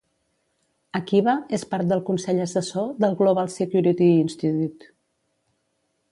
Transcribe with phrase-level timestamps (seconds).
[0.99, 4.89] Akiba és part del consell assessor del "Global Security Institute".